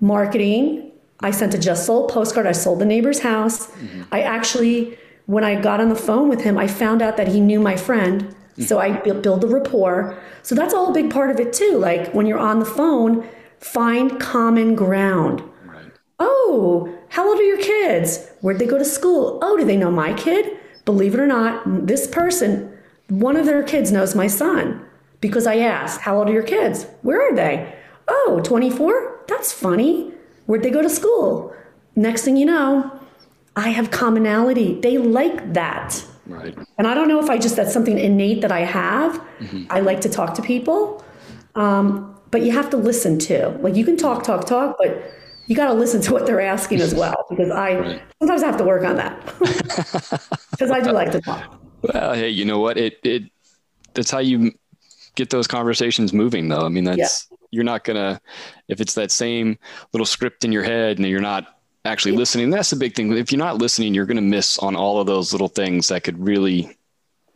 marketing 0.00 0.86
I 1.20 1.30
sent 1.30 1.54
a 1.54 1.58
just 1.58 1.86
sold 1.86 2.10
postcard. 2.10 2.46
I 2.46 2.52
sold 2.52 2.78
the 2.78 2.84
neighbor's 2.84 3.20
house. 3.20 3.66
Mm-hmm. 3.66 4.02
I 4.12 4.22
actually, 4.22 4.98
when 5.26 5.44
I 5.44 5.60
got 5.60 5.80
on 5.80 5.88
the 5.88 5.96
phone 5.96 6.28
with 6.28 6.42
him, 6.42 6.56
I 6.56 6.66
found 6.66 7.02
out 7.02 7.16
that 7.16 7.28
he 7.28 7.40
knew 7.40 7.60
my 7.60 7.76
friend. 7.76 8.34
So 8.58 8.78
I 8.78 8.90
mm. 8.90 9.22
build 9.22 9.40
the 9.42 9.48
rapport. 9.48 10.18
So 10.42 10.54
that's 10.54 10.72
all 10.72 10.90
a 10.90 10.94
big 10.94 11.10
part 11.10 11.30
of 11.30 11.38
it 11.38 11.52
too. 11.52 11.78
Like 11.78 12.12
when 12.14 12.26
you're 12.26 12.38
on 12.38 12.58
the 12.58 12.64
phone, 12.64 13.28
find 13.60 14.18
common 14.18 14.74
ground. 14.74 15.42
Right. 15.64 15.92
Oh, 16.18 16.96
how 17.10 17.28
old 17.28 17.38
are 17.38 17.44
your 17.44 17.60
kids? 17.60 18.28
Where'd 18.40 18.58
they 18.58 18.66
go 18.66 18.78
to 18.78 18.84
school? 18.84 19.38
Oh, 19.42 19.56
do 19.56 19.64
they 19.64 19.76
know 19.76 19.90
my 19.90 20.14
kid? 20.14 20.58
Believe 20.84 21.14
it 21.14 21.20
or 21.20 21.26
not, 21.26 21.86
this 21.86 22.06
person, 22.06 22.72
one 23.08 23.36
of 23.36 23.44
their 23.44 23.62
kids 23.62 23.92
knows 23.92 24.14
my 24.14 24.28
son 24.28 24.84
because 25.20 25.46
I 25.46 25.56
asked, 25.56 26.00
How 26.02 26.18
old 26.18 26.28
are 26.28 26.32
your 26.32 26.42
kids? 26.42 26.86
Where 27.02 27.20
are 27.20 27.34
they? 27.34 27.74
Oh, 28.08 28.40
24? 28.44 29.24
That's 29.28 29.52
funny. 29.52 30.12
Where'd 30.46 30.62
they 30.62 30.70
go 30.70 30.82
to 30.82 30.88
school? 30.88 31.54
Next 31.96 32.22
thing 32.22 32.36
you 32.36 32.46
know, 32.46 33.00
I 33.56 33.70
have 33.70 33.90
commonality. 33.90 34.78
They 34.80 34.98
like 34.98 35.54
that. 35.54 36.04
Right. 36.26 36.56
And 36.78 36.86
I 36.86 36.94
don't 36.94 37.08
know 37.08 37.22
if 37.22 37.30
I 37.30 37.38
just, 37.38 37.56
that's 37.56 37.72
something 37.72 37.98
innate 37.98 38.42
that 38.42 38.52
I 38.52 38.60
have. 38.60 39.14
Mm-hmm. 39.38 39.64
I 39.70 39.80
like 39.80 40.02
to 40.02 40.08
talk 40.08 40.34
to 40.34 40.42
people. 40.42 41.04
Um, 41.54 42.14
but 42.30 42.42
you 42.42 42.52
have 42.52 42.68
to 42.70 42.76
listen 42.76 43.18
too. 43.18 43.56
Like 43.60 43.74
you 43.74 43.84
can 43.84 43.96
talk, 43.96 44.24
talk, 44.24 44.46
talk, 44.46 44.76
but 44.78 45.10
you 45.46 45.54
got 45.56 45.68
to 45.68 45.74
listen 45.74 46.00
to 46.02 46.12
what 46.12 46.26
they're 46.26 46.40
asking 46.40 46.80
as 46.80 46.94
well 46.94 47.24
because 47.30 47.50
I 47.50 47.74
right. 47.78 48.02
sometimes 48.18 48.42
I 48.42 48.46
have 48.46 48.56
to 48.58 48.64
work 48.64 48.84
on 48.84 48.96
that 48.96 49.24
because 50.50 50.70
I 50.70 50.80
do 50.80 50.90
like 50.90 51.12
to 51.12 51.20
talk. 51.20 51.60
Well, 51.82 52.14
hey, 52.14 52.28
you 52.28 52.44
know 52.44 52.58
what? 52.58 52.76
It 52.76 52.98
it 53.04 53.24
that's 53.94 54.10
how 54.10 54.18
you 54.18 54.52
get 55.14 55.30
those 55.30 55.46
conversations 55.46 56.12
moving, 56.12 56.48
though. 56.48 56.62
I 56.62 56.68
mean, 56.68 56.84
that's 56.84 57.28
yeah. 57.30 57.36
you're 57.52 57.64
not 57.64 57.84
gonna 57.84 58.20
if 58.68 58.80
it's 58.80 58.94
that 58.94 59.10
same 59.10 59.58
little 59.92 60.06
script 60.06 60.44
in 60.44 60.52
your 60.52 60.64
head 60.64 60.98
and 60.98 61.06
you're 61.06 61.20
not 61.20 61.55
actually 61.86 62.12
yeah. 62.12 62.18
listening. 62.18 62.50
That's 62.50 62.70
the 62.70 62.76
big 62.76 62.94
thing. 62.94 63.12
If 63.16 63.32
you're 63.32 63.38
not 63.38 63.58
listening, 63.58 63.94
you're 63.94 64.06
gonna 64.06 64.20
miss 64.20 64.58
on 64.58 64.76
all 64.76 65.00
of 65.00 65.06
those 65.06 65.32
little 65.32 65.48
things 65.48 65.88
that 65.88 66.04
could 66.04 66.18
really, 66.18 66.76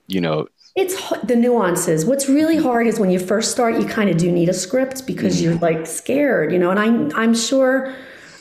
you 0.06 0.20
know, 0.20 0.48
it's 0.76 1.10
the 1.24 1.36
nuances. 1.36 2.04
What's 2.04 2.28
really 2.28 2.56
mm-hmm. 2.56 2.66
hard 2.66 2.86
is 2.86 3.00
when 3.00 3.10
you 3.10 3.18
first 3.18 3.50
start, 3.50 3.74
you 3.78 3.84
kind 3.84 4.08
of 4.08 4.16
do 4.16 4.30
need 4.30 4.48
a 4.48 4.54
script 4.54 5.06
because 5.06 5.36
mm-hmm. 5.36 5.44
you're 5.44 5.58
like 5.58 5.86
scared, 5.86 6.52
you 6.52 6.58
know. 6.58 6.70
And 6.70 6.78
I'm 6.78 7.14
I'm 7.14 7.34
sure. 7.34 7.94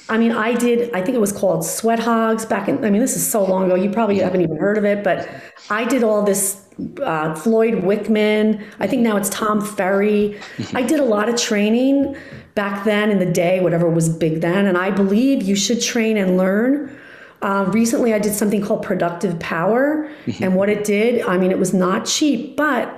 I 0.10 0.18
mean, 0.18 0.32
I 0.32 0.54
did. 0.54 0.94
I 0.94 1.02
think 1.02 1.16
it 1.16 1.22
was 1.22 1.32
called 1.32 1.66
Sweat 1.66 2.00
Hogs 2.00 2.46
back 2.46 2.68
in. 2.68 2.84
I 2.84 2.90
mean, 2.90 3.02
this 3.02 3.16
is 3.16 3.30
so 3.30 3.44
long 3.44 3.66
ago. 3.66 3.76
You 3.76 3.90
probably 3.90 4.20
haven't 4.20 4.42
even 4.42 4.58
heard 4.58 4.78
of 4.78 4.86
it, 4.86 5.04
but 5.04 5.30
I 5.70 5.86
did 5.86 6.04
all 6.04 6.24
this. 6.24 6.66
Uh, 7.04 7.36
Floyd 7.36 7.84
Wickman. 7.84 8.64
I 8.80 8.88
think 8.88 9.02
now 9.02 9.18
it's 9.18 9.28
Tom 9.30 9.60
Ferry. 9.60 10.40
I 10.74 10.82
did 10.82 11.02
a 11.02 11.04
lot 11.04 11.28
of 11.28 11.36
training 11.36 12.16
back 12.56 12.86
then 12.86 13.12
in 13.12 13.20
the 13.20 13.26
day, 13.26 13.60
whatever 13.60 13.90
was 13.90 14.08
big 14.08 14.40
then, 14.40 14.66
and 14.66 14.78
I 14.78 14.90
believe 14.90 15.44
you 15.44 15.58
should 15.58 15.82
train 15.82 16.16
and 16.16 16.38
learn 16.38 16.98
uh, 17.42 17.66
recently, 17.70 18.14
I 18.14 18.20
did 18.20 18.34
something 18.34 18.62
called 18.62 18.84
Productive 18.84 19.40
Power. 19.40 20.10
Mm-hmm. 20.26 20.44
And 20.44 20.56
what 20.56 20.70
it 20.70 20.84
did, 20.84 21.22
I 21.26 21.38
mean, 21.38 21.52
it 21.52 21.60
was 21.60 21.74
not 21.74 22.06
cheap, 22.06 22.58
but 22.58 22.94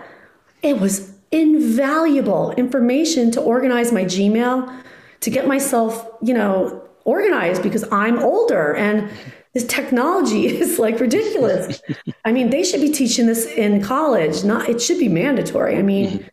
it 0.63 0.79
was 0.79 1.13
invaluable 1.31 2.51
information 2.53 3.31
to 3.31 3.41
organize 3.41 3.91
my 3.91 4.03
Gmail, 4.03 4.81
to 5.21 5.29
get 5.29 5.47
myself, 5.47 6.07
you 6.21 6.33
know, 6.33 6.80
organized 7.05 7.63
because 7.63 7.85
I'm 7.91 8.19
older 8.19 8.75
and 8.75 9.09
this 9.53 9.65
technology 9.65 10.47
is 10.61 10.79
like 10.79 10.99
ridiculous. 10.99 11.81
I 12.25 12.31
mean, 12.31 12.49
they 12.49 12.63
should 12.63 12.81
be 12.81 12.91
teaching 12.91 13.25
this 13.25 13.45
in 13.45 13.81
college. 13.81 14.43
Not 14.43 14.69
it 14.69 14.81
should 14.81 14.99
be 14.99 15.09
mandatory. 15.09 15.77
I 15.77 15.81
mean, 15.81 16.09
mm-hmm. 16.09 16.27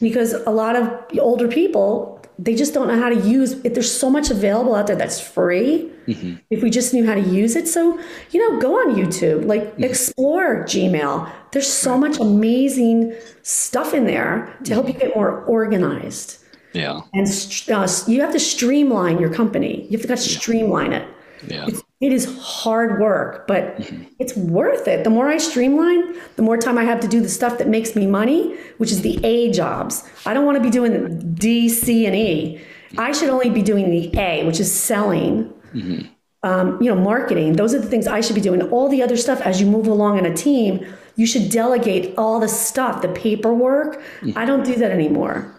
because 0.00 0.32
a 0.32 0.50
lot 0.50 0.76
of 0.76 1.18
older 1.18 1.48
people 1.48 2.18
they 2.38 2.54
just 2.54 2.72
don't 2.72 2.86
know 2.86 2.98
how 2.98 3.08
to 3.08 3.16
use 3.16 3.54
it. 3.64 3.74
There's 3.74 3.92
so 3.92 4.08
much 4.08 4.30
available 4.30 4.74
out 4.74 4.86
there 4.86 4.94
that's 4.94 5.20
free. 5.20 5.90
Mm-hmm. 6.06 6.36
If 6.50 6.62
we 6.62 6.70
just 6.70 6.94
knew 6.94 7.04
how 7.04 7.14
to 7.14 7.20
use 7.20 7.56
it. 7.56 7.66
So, 7.66 7.98
you 8.30 8.40
know, 8.40 8.60
go 8.60 8.74
on 8.76 8.94
YouTube, 8.94 9.44
like 9.46 9.62
mm-hmm. 9.62 9.84
explore 9.84 10.62
Gmail. 10.62 11.30
There's 11.50 11.66
so 11.66 11.98
much 11.98 12.18
amazing 12.18 13.14
stuff 13.42 13.92
in 13.92 14.06
there 14.06 14.56
to 14.64 14.72
help 14.72 14.86
you 14.86 14.94
get 14.94 15.16
more 15.16 15.42
organized. 15.44 16.38
Yeah. 16.72 17.00
And 17.14 17.26
uh, 17.70 17.88
you 18.06 18.20
have 18.20 18.32
to 18.32 18.40
streamline 18.40 19.18
your 19.18 19.32
company. 19.32 19.84
You 19.84 19.98
have 19.98 20.02
to, 20.02 20.08
to 20.08 20.16
streamline 20.16 20.92
it. 20.92 21.08
Yeah. 21.46 21.66
It's, 21.68 21.82
it 22.00 22.12
is 22.12 22.38
hard 22.40 23.00
work, 23.00 23.46
but 23.46 23.76
mm-hmm. 23.76 24.04
it's 24.18 24.36
worth 24.36 24.86
it. 24.86 25.04
The 25.04 25.10
more 25.10 25.28
I 25.28 25.38
streamline, 25.38 26.16
the 26.36 26.42
more 26.42 26.56
time 26.56 26.78
I 26.78 26.84
have 26.84 27.00
to 27.00 27.08
do 27.08 27.20
the 27.20 27.28
stuff 27.28 27.58
that 27.58 27.68
makes 27.68 27.96
me 27.96 28.06
money, 28.06 28.56
which 28.78 28.92
is 28.92 29.02
the 29.02 29.18
A 29.24 29.50
jobs. 29.50 30.08
I 30.26 30.34
don't 30.34 30.46
want 30.46 30.56
to 30.56 30.62
be 30.62 30.70
doing 30.70 31.34
D, 31.34 31.68
C, 31.68 32.06
and 32.06 32.14
E. 32.14 32.60
I 32.96 33.12
should 33.12 33.28
only 33.28 33.50
be 33.50 33.62
doing 33.62 33.90
the 33.90 34.16
A, 34.18 34.44
which 34.44 34.60
is 34.60 34.72
selling. 34.72 35.52
Mm-hmm. 35.72 36.06
Um, 36.44 36.80
you 36.80 36.88
know, 36.88 37.00
marketing. 37.00 37.54
Those 37.54 37.74
are 37.74 37.80
the 37.80 37.88
things 37.88 38.06
I 38.06 38.20
should 38.20 38.36
be 38.36 38.40
doing. 38.40 38.62
All 38.70 38.88
the 38.88 39.02
other 39.02 39.16
stuff 39.16 39.40
as 39.40 39.60
you 39.60 39.66
move 39.66 39.88
along 39.88 40.18
in 40.18 40.24
a 40.24 40.32
team, 40.32 40.86
you 41.16 41.26
should 41.26 41.50
delegate 41.50 42.14
all 42.16 42.38
the 42.38 42.46
stuff, 42.46 43.02
the 43.02 43.08
paperwork. 43.08 44.00
Mm-hmm. 44.20 44.38
I 44.38 44.44
don't 44.44 44.64
do 44.64 44.76
that 44.76 44.92
anymore. 44.92 45.52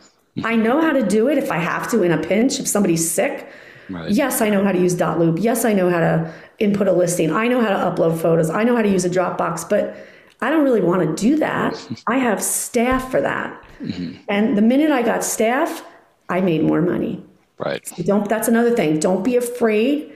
I 0.43 0.55
know 0.55 0.81
how 0.81 0.91
to 0.91 1.05
do 1.05 1.27
it 1.27 1.37
if 1.37 1.51
I 1.51 1.57
have 1.57 1.89
to 1.91 2.03
in 2.03 2.11
a 2.11 2.17
pinch, 2.17 2.59
if 2.59 2.67
somebody's 2.67 3.09
sick. 3.09 3.49
Right. 3.89 4.11
Yes, 4.11 4.41
I 4.41 4.49
know 4.49 4.63
how 4.63 4.71
to 4.71 4.79
use 4.79 4.95
dotloop. 4.95 5.41
Yes, 5.41 5.65
I 5.65 5.73
know 5.73 5.89
how 5.89 5.99
to 5.99 6.33
input 6.59 6.87
a 6.87 6.91
listing. 6.91 7.31
I 7.31 7.47
know 7.47 7.61
how 7.61 7.69
to 7.69 7.75
upload 7.75 8.19
photos. 8.19 8.49
I 8.49 8.63
know 8.63 8.75
how 8.75 8.81
to 8.81 8.89
use 8.89 9.05
a 9.05 9.09
Dropbox, 9.09 9.67
but 9.69 9.95
I 10.41 10.49
don't 10.49 10.63
really 10.63 10.81
want 10.81 11.17
to 11.17 11.21
do 11.21 11.37
that. 11.37 11.87
I 12.07 12.17
have 12.17 12.41
staff 12.41 13.09
for 13.09 13.21
that. 13.21 13.63
Mm-hmm. 13.81 14.21
And 14.27 14.57
the 14.57 14.61
minute 14.61 14.91
I 14.91 15.01
got 15.01 15.23
staff, 15.23 15.83
I 16.29 16.41
made 16.41 16.63
more 16.63 16.81
money. 16.81 17.23
Right. 17.57 17.85
So 17.87 18.03
don't 18.03 18.29
that's 18.29 18.47
another 18.47 18.75
thing. 18.75 18.99
Don't 18.99 19.23
be 19.23 19.35
afraid. 19.35 20.13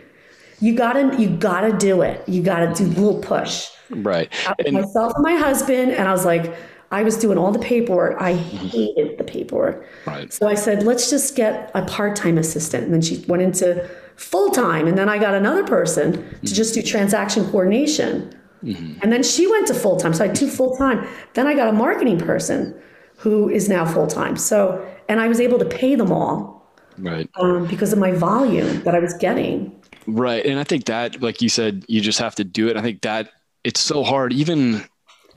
You 0.62 0.76
gotta 0.76 1.20
you 1.20 1.30
gotta 1.30 1.74
do 1.78 2.02
it. 2.02 2.28
You 2.28 2.42
gotta 2.42 2.74
do 2.74 2.86
a 2.86 2.94
little 2.94 3.20
push. 3.20 3.70
Right. 3.90 4.32
And, 4.66 4.76
myself 4.76 5.14
and 5.16 5.24
my 5.24 5.36
husband, 5.36 5.92
and 5.92 6.08
I 6.08 6.12
was 6.12 6.26
like, 6.26 6.54
I 6.94 7.02
was 7.02 7.18
doing 7.18 7.40
all 7.40 7.52
the 7.52 7.58
paperwork. 7.58 8.22
I 8.22 8.34
hated 8.34 9.18
the 9.18 9.24
paperwork. 9.24 9.84
Right. 10.06 10.32
So 10.32 10.48
I 10.48 10.54
said, 10.54 10.84
let's 10.84 11.10
just 11.10 11.36
get 11.36 11.72
a 11.74 11.84
part 11.86 12.16
time 12.16 12.38
assistant. 12.38 12.84
And 12.84 12.94
then 12.94 13.02
she 13.02 13.26
went 13.28 13.42
into 13.42 13.90
full 14.16 14.52
time. 14.52 14.88
And 14.88 14.96
then 14.96 15.10
I 15.10 15.18
got 15.18 15.34
another 15.34 15.64
person 15.64 16.14
mm-hmm. 16.14 16.46
to 16.46 16.54
just 16.54 16.76
do 16.76 16.84
transaction 16.84 17.50
coordination. 17.50 18.40
Mm-hmm. 18.64 19.00
And 19.02 19.12
then 19.12 19.24
she 19.24 19.50
went 19.50 19.66
to 19.68 19.74
full 19.74 19.98
time. 19.98 20.14
So 20.14 20.24
I 20.24 20.28
had 20.28 20.36
two 20.36 20.48
full 20.48 20.78
time. 20.78 21.08
Then 21.34 21.48
I 21.48 21.56
got 21.56 21.68
a 21.68 21.72
marketing 21.72 22.20
person 22.20 22.80
who 23.18 23.50
is 23.50 23.68
now 23.68 23.92
full 23.92 24.06
time. 24.06 24.38
So, 24.38 24.88
and 25.10 25.20
I 25.20 25.28
was 25.28 25.40
able 25.42 25.58
to 25.58 25.66
pay 25.66 25.96
them 25.96 26.12
all. 26.12 26.72
Right. 27.00 27.28
Um, 27.40 27.66
because 27.66 27.92
of 27.92 27.98
my 27.98 28.12
volume 28.12 28.84
that 28.84 28.94
I 28.94 29.00
was 29.00 29.16
getting. 29.16 29.76
Right. 30.06 30.46
And 30.46 30.60
I 30.60 30.64
think 30.64 30.86
that, 30.86 31.24
like 31.24 31.42
you 31.42 31.50
said, 31.50 31.86
you 31.88 32.02
just 32.02 32.20
have 32.20 32.36
to 32.36 32.44
do 32.44 32.68
it. 32.68 32.78
I 32.78 32.84
think 32.84 33.02
that 33.02 33.32
it's 33.64 33.80
so 33.80 34.04
hard, 34.04 34.32
even 34.32 34.84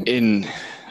in 0.04 0.46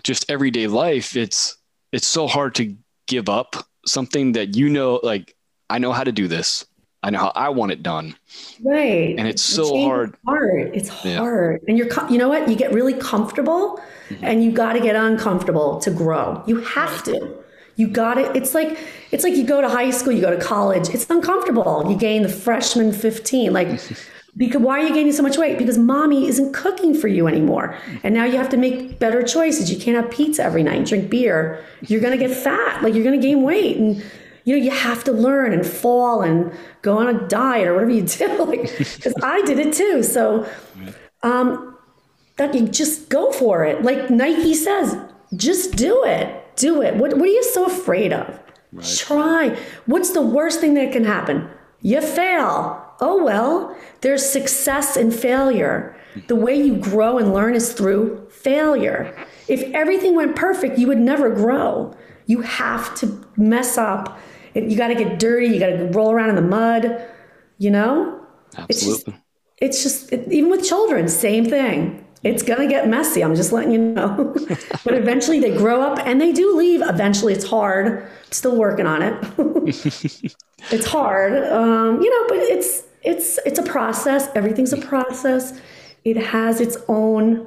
just 0.06 0.30
everyday 0.30 0.68
life, 0.68 1.18
it's 1.18 1.58
it's 1.92 2.08
so 2.08 2.28
hard 2.28 2.56
to 2.56 2.76
give 3.08 3.28
up 3.28 3.56
something 3.86 4.34
that 4.34 4.56
you 4.56 4.70
know, 4.70 5.00
like 5.04 5.36
I 5.70 5.80
know 5.80 5.92
how 5.92 6.04
to 6.04 6.12
do 6.12 6.28
this. 6.28 6.66
I 7.04 7.10
know 7.12 7.20
how 7.20 7.32
I 7.36 7.50
want 7.50 7.72
it 7.72 7.84
done. 7.84 8.16
Right. 8.64 9.16
And 9.18 9.28
it's 9.28 9.42
so 9.42 9.78
hard. 9.84 10.16
hard. 10.26 10.72
It's 10.74 10.90
hard. 10.90 11.62
Yeah. 11.62 11.70
And 11.70 11.78
you're, 11.78 11.88
you 12.10 12.18
know 12.18 12.30
what? 12.30 12.50
You 12.50 12.56
get 12.56 12.74
really 12.74 12.96
comfortable 12.96 13.80
mm-hmm. 14.10 14.26
and 14.26 14.44
you 14.44 14.52
got 14.52 14.74
to 14.74 14.80
get 14.80 14.96
uncomfortable 14.96 15.80
to 15.82 15.92
grow. 15.92 16.44
You 16.48 16.62
have 16.62 17.04
to. 17.04 17.36
You 17.76 17.90
got 17.90 18.18
it. 18.18 18.36
It's 18.36 18.56
like, 18.56 18.80
it's 19.12 19.24
like 19.24 19.36
you 19.36 19.46
go 19.46 19.62
to 19.62 19.70
high 19.70 19.92
school, 19.92 20.14
you 20.14 20.22
go 20.22 20.36
to 20.36 20.44
college. 20.44 20.90
It's 20.90 21.08
uncomfortable. 21.08 21.86
You 21.88 21.96
gain 21.96 22.24
the 22.24 22.30
freshman 22.30 22.92
15. 22.92 23.54
Like 23.54 23.68
Because 24.38 24.62
why 24.62 24.80
are 24.80 24.88
you 24.88 24.94
gaining 24.94 25.14
so 25.14 25.24
much 25.24 25.38
weight? 25.38 25.58
Because 25.58 25.78
mommy 25.78 26.28
isn't 26.28 26.54
cooking 26.54 26.94
for 26.94 27.08
you 27.08 27.28
anymore. 27.28 27.78
And 28.04 28.14
now 28.14 28.26
you 28.26 28.38
have 28.38 28.50
to 28.50 28.58
make 28.58 29.00
better 29.00 29.24
choices. 29.24 29.72
You 29.72 29.80
can't 29.80 29.96
have 29.96 30.12
pizza 30.12 30.44
every 30.44 30.62
night 30.62 30.78
and 30.78 30.86
drink 30.86 31.10
beer. 31.10 31.64
You're 31.82 32.02
going 32.02 32.18
to 32.18 32.28
get 32.28 32.36
fat. 32.36 32.84
Like 32.84 32.94
you're 32.94 33.04
going 33.04 33.20
to 33.20 33.26
gain 33.26 33.44
weight. 33.44 33.78
And 33.78 34.04
you 34.44 34.58
know, 34.58 34.64
you 34.64 34.72
have 34.72 35.04
to 35.06 35.14
learn 35.14 35.54
and 35.54 35.66
fall 35.66 36.22
and 36.22 36.52
go 36.82 36.98
on 36.98 37.08
a 37.08 37.28
diet 37.28 37.68
or 37.68 37.76
whatever 37.76 37.92
you 37.92 38.04
do. 38.04 38.44
like, 38.46 38.78
because 38.78 39.14
I 39.24 39.42
did 39.44 39.58
it 39.58 39.74
too. 39.74 40.04
So, 40.04 40.48
um, 41.24 41.78
that 42.38 42.54
you 42.54 42.68
just 42.68 43.10
go 43.10 43.32
for 43.32 43.64
it. 43.64 43.84
Like 43.84 44.10
Nike 44.10 44.54
says, 44.54 44.98
just 45.36 45.76
do 45.78 46.04
it. 46.04 46.58
Do 46.58 46.82
it. 46.82 46.96
What, 46.96 47.14
what 47.14 47.24
are 47.24 47.32
you 47.32 47.44
so 47.44 47.66
afraid 47.66 48.12
of? 48.12 48.40
Right. 48.74 48.96
Try. 48.98 49.58
What's 49.86 50.12
the 50.12 50.22
worst 50.22 50.60
thing 50.60 50.74
that 50.74 50.92
can 50.92 51.06
happen? 51.06 51.50
You 51.82 52.02
fail 52.02 52.85
oh, 53.00 53.24
well, 53.24 53.76
there's 54.02 54.28
success 54.28 54.98
and 54.98 55.14
failure. 55.14 55.96
The 56.28 56.36
way 56.36 56.56
you 56.56 56.78
grow 56.78 57.18
and 57.18 57.34
learn 57.34 57.56
is 57.56 57.74
through 57.74 58.30
failure. 58.30 59.16
If 59.48 59.64
everything 59.74 60.16
went 60.16 60.36
perfect, 60.36 60.78
you 60.78 60.88
would 60.88 61.00
never 61.00 61.30
grow. 61.30 61.94
You 62.26 62.42
have 62.42 62.96
to 62.96 63.26
mess 63.36 63.78
up. 63.78 64.18
You 64.54 64.78
got 64.78 64.88
to 64.88 64.96
get 64.96 65.20
dirty. 65.20 65.48
You 65.48 65.60
got 65.60 65.68
to 65.68 65.90
roll 65.92 66.12
around 66.12 66.30
in 66.30 66.36
the 66.36 66.42
mud. 66.42 67.06
You 67.58 67.72
know? 67.72 68.26
Absolutely. 68.58 69.14
It's 69.58 69.84
just, 69.84 70.10
it's 70.12 70.12
just 70.12 70.14
it, 70.14 70.32
even 70.32 70.50
with 70.50 70.64
children, 70.64 71.08
same 71.10 71.46
thing. 71.46 72.05
It's 72.26 72.42
going 72.42 72.60
to 72.60 72.68
get 72.68 72.88
messy. 72.88 73.24
I'm 73.24 73.36
just 73.36 73.52
letting 73.52 73.72
you 73.72 73.78
know. 73.78 74.36
but 74.84 74.96
eventually 74.96 75.40
they 75.40 75.56
grow 75.56 75.80
up 75.84 76.00
and 76.00 76.20
they 76.20 76.32
do 76.32 76.58
leave. 76.58 76.82
Eventually 76.82 77.34
it's 77.34 77.46
hard. 77.46 78.10
Still 78.32 78.58
working 78.58 78.88
on 78.88 79.04
it. 79.04 79.16
it's 80.72 80.88
hard, 80.88 81.34
um, 81.52 82.02
you 82.02 82.10
know, 82.10 82.28
but 82.28 82.38
it's 82.40 82.84
it's 83.04 83.38
it's 83.46 83.60
a 83.60 83.64
process. 83.64 84.28
Everything's 84.34 84.74
a 84.74 84.78
process. 84.82 85.62
It 86.04 86.18
has 86.18 86.60
its 86.60 86.78
own, 86.88 87.46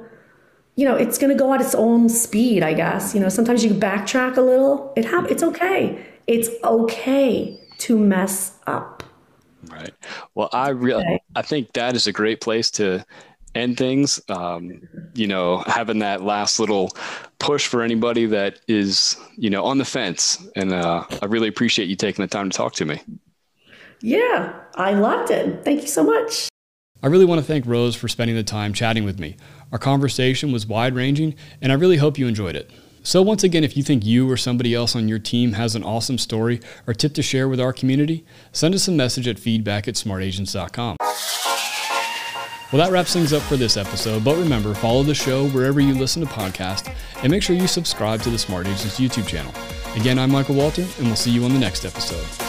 you 0.77 0.85
know, 0.85 0.95
it's 0.95 1.17
going 1.17 1.31
to 1.31 1.37
go 1.37 1.53
at 1.53 1.59
its 1.59 1.75
own 1.75 2.07
speed. 2.07 2.63
I 2.63 2.73
guess 2.73 3.13
you 3.13 3.19
know. 3.19 3.27
Sometimes 3.27 3.65
you 3.65 3.71
backtrack 3.71 4.37
a 4.37 4.41
little. 4.41 4.93
It 4.95 5.03
ha- 5.03 5.27
It's 5.29 5.43
okay. 5.43 6.05
It's 6.25 6.47
okay 6.63 7.59
to 7.79 7.97
mess 7.97 8.53
up. 8.65 9.03
Right. 9.69 9.93
Well, 10.35 10.49
I 10.53 10.69
really 10.69 11.03
okay. 11.03 11.21
I 11.35 11.41
think 11.41 11.73
that 11.73 11.97
is 11.97 12.07
a 12.07 12.13
great 12.13 12.39
place 12.39 12.71
to 12.71 13.05
end 13.55 13.77
things. 13.77 14.21
Um, 14.29 14.87
you 15.13 15.27
know, 15.27 15.63
having 15.67 15.99
that 15.99 16.21
last 16.23 16.59
little 16.59 16.91
push 17.39 17.67
for 17.67 17.81
anybody 17.81 18.25
that 18.27 18.59
is, 18.67 19.17
you 19.35 19.49
know, 19.49 19.63
on 19.65 19.77
the 19.77 19.85
fence. 19.85 20.45
And 20.55 20.73
uh, 20.73 21.05
I 21.21 21.25
really 21.25 21.47
appreciate 21.47 21.87
you 21.87 21.95
taking 21.95 22.23
the 22.23 22.27
time 22.27 22.49
to 22.49 22.57
talk 22.57 22.73
to 22.75 22.85
me. 22.85 23.01
Yeah, 24.01 24.53
I 24.75 24.93
loved 24.93 25.31
it. 25.31 25.63
Thank 25.65 25.81
you 25.81 25.87
so 25.87 26.03
much. 26.03 26.49
I 27.01 27.07
really 27.07 27.25
want 27.25 27.39
to 27.39 27.45
thank 27.45 27.65
Rose 27.65 27.95
for 27.95 28.07
spending 28.07 28.35
the 28.35 28.43
time 28.43 28.73
chatting 28.73 29.05
with 29.05 29.19
me. 29.19 29.37
Our 29.71 29.79
conversation 29.79 30.51
was 30.51 30.67
wide 30.67 30.95
ranging, 30.95 31.35
and 31.61 31.71
I 31.71 31.75
really 31.75 31.97
hope 31.97 32.17
you 32.17 32.27
enjoyed 32.27 32.55
it. 32.55 32.69
So, 33.03 33.21
once 33.21 33.43
again, 33.43 33.63
if 33.63 33.77
you 33.77 33.83
think 33.83 34.05
you 34.05 34.29
or 34.29 34.35
somebody 34.35 34.75
else 34.75 34.95
on 34.95 35.07
your 35.07 35.19
team 35.19 35.53
has 35.53 35.75
an 35.75 35.83
awesome 35.83 36.17
story 36.17 36.59
or 36.85 36.93
tip 36.93 37.13
to 37.13 37.21
share 37.21 37.47
with 37.47 37.61
our 37.61 37.71
community, 37.71 38.25
send 38.51 38.75
us 38.75 38.87
a 38.89 38.91
message 38.91 39.27
at 39.27 39.39
feedback 39.39 39.87
at 39.87 39.95
smartagents.com. 39.95 40.97
Well, 42.71 42.85
that 42.85 42.91
wraps 42.91 43.13
things 43.13 43.33
up 43.33 43.41
for 43.43 43.57
this 43.57 43.77
episode, 43.77 44.23
but 44.23 44.37
remember, 44.37 44.75
follow 44.75 45.01
the 45.01 45.15
show 45.15 45.47
wherever 45.47 45.79
you 45.79 45.95
listen 45.95 46.21
to 46.21 46.27
podcasts 46.31 46.93
and 47.23 47.31
make 47.31 47.41
sure 47.41 47.55
you 47.55 47.67
subscribe 47.67 48.21
to 48.21 48.29
the 48.29 48.37
Smart 48.37 48.67
Agents 48.67 48.99
YouTube 48.99 49.27
channel. 49.27 49.53
Again, 49.95 50.19
I'm 50.19 50.29
Michael 50.29 50.53
Walter, 50.53 50.83
and 50.99 51.07
we'll 51.07 51.15
see 51.15 51.31
you 51.31 51.43
on 51.45 51.53
the 51.53 51.59
next 51.59 51.83
episode. 51.83 52.48